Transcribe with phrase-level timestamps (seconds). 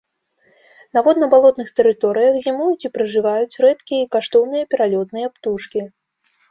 [0.97, 5.81] На водна-балотных тэрыторыях зімуюць і пражываюць рэдкія і каштоўныя пералётныя птушкі.